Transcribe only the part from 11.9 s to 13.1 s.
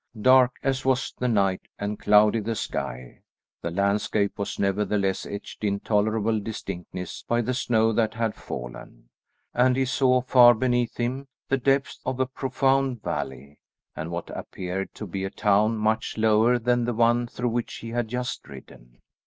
of a profound